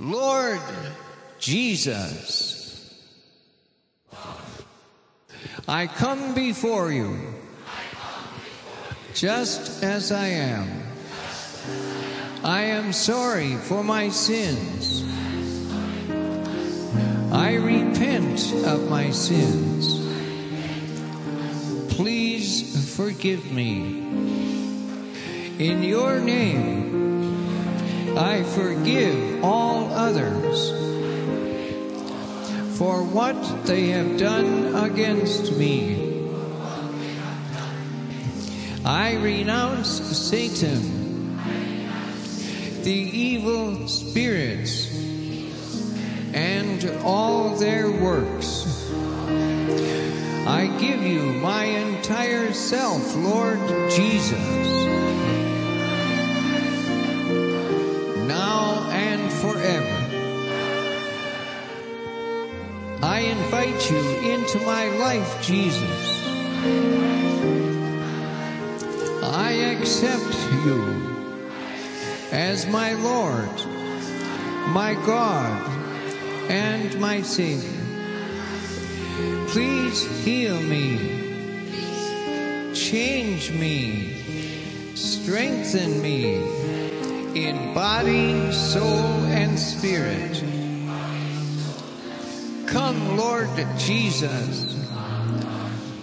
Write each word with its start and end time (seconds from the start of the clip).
Lord 0.00 0.62
Jesus, 1.38 2.96
I 5.68 5.86
come 5.88 6.34
before 6.34 6.90
you 6.90 7.18
just 9.12 9.84
as 9.84 10.10
I 10.10 10.28
am. 10.28 10.82
I 12.42 12.62
am 12.62 12.94
sorry 12.94 13.56
for 13.56 13.84
my 13.84 14.08
sins. 14.08 15.04
I 17.30 17.56
repent 17.56 18.54
of 18.64 18.88
my 18.88 19.10
sins. 19.10 20.00
Please 21.94 22.96
forgive 22.96 23.52
me. 23.52 23.98
In 25.58 25.82
your 25.82 26.20
name, 26.20 26.89
I 28.16 28.42
forgive 28.42 29.44
all 29.44 29.92
others 29.92 30.70
for 32.76 33.02
what 33.02 33.66
they 33.66 33.88
have 33.88 34.16
done 34.16 34.74
against 34.74 35.52
me. 35.56 36.28
I 38.84 39.16
renounce 39.16 39.88
Satan, 39.88 41.36
the 42.82 42.90
evil 42.90 43.86
spirits, 43.86 44.90
and 46.32 46.90
all 47.04 47.56
their 47.56 47.90
works. 47.90 48.90
I 50.46 50.74
give 50.80 51.02
you 51.02 51.20
my 51.34 51.64
entire 51.64 52.52
self, 52.54 53.14
Lord 53.14 53.60
Jesus, 53.90 54.80
forever. 59.40 60.06
I 63.02 63.20
invite 63.20 63.90
you 63.90 63.98
into 64.32 64.58
my 64.60 64.88
life, 64.98 65.42
Jesus. 65.42 66.20
I 69.22 69.52
accept 69.52 70.34
you 70.64 71.16
as 72.30 72.66
my 72.66 72.92
Lord, 72.94 73.48
my 74.68 74.94
God, 75.06 75.66
and 76.50 77.00
my 77.00 77.22
Savior. 77.22 77.70
Please 79.48 80.04
heal 80.22 80.60
me, 80.60 80.98
change 82.74 83.50
me, 83.52 84.94
strengthen 84.94 86.02
me 86.02 86.59
in 87.34 87.74
body, 87.74 88.50
soul, 88.52 89.24
and 89.26 89.58
spirit. 89.58 90.42
Come, 92.66 93.16
Lord 93.16 93.48
Jesus. 93.78 94.76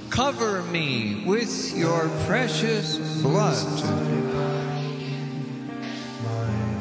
Cover 0.09 0.64
me 0.64 1.23
with 1.25 1.75
your 1.78 2.09
precious 2.25 2.97
blood. 3.22 3.56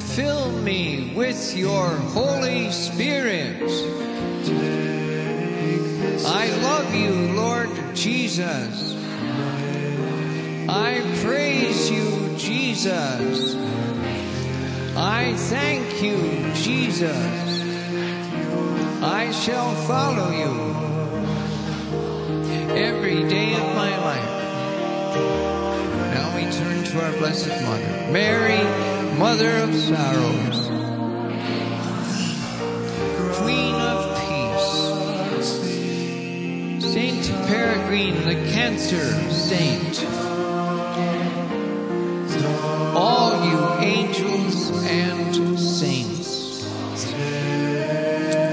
Fill 0.00 0.50
me 0.50 1.12
with 1.14 1.56
your 1.56 1.88
Holy 1.88 2.70
Spirit. 2.72 3.62
I 6.24 6.48
love 6.62 6.94
you, 6.94 7.12
Lord 7.34 7.70
Jesus. 7.94 8.94
I 10.68 11.00
praise 11.22 11.90
you, 11.90 12.34
Jesus. 12.36 13.54
I 14.98 15.34
thank 15.36 16.02
you, 16.02 16.16
Jesus. 16.54 17.12
I 19.02 19.30
shall 19.30 19.74
follow 19.84 20.30
you 20.30 20.74
every 22.74 23.28
day 23.28 23.52
of 23.52 23.74
my 23.76 23.94
life. 23.98 24.44
Now 26.14 26.34
we 26.34 26.50
turn 26.50 26.82
to 26.84 27.04
our 27.04 27.12
Blessed 27.18 27.48
Mother, 27.62 28.10
Mary, 28.10 28.64
Mother 29.18 29.50
of 29.58 29.74
Sorrows, 29.74 30.68
Queen 33.36 33.74
of 33.74 34.16
Peace, 36.80 36.90
Saint 36.90 37.28
Peregrine, 37.48 38.24
the 38.24 38.50
Cancer 38.50 39.12
Saint, 39.30 40.25
and 44.88 45.58
saints, 45.58 46.62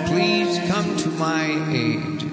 please 0.07 0.59
come 0.69 0.95
to 0.97 1.09
my 1.09 1.45
aid. 1.71 2.23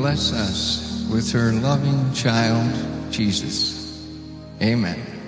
Bless 0.00 0.32
us 0.32 1.06
with 1.12 1.30
her 1.30 1.52
loving 1.52 2.10
child, 2.14 2.72
Jesus. 3.12 4.00
Amen. 4.62 5.19